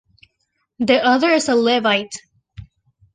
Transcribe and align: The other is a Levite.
The 0.79 0.95
other 1.05 1.29
is 1.29 1.47
a 1.47 1.53
Levite. 1.55 2.15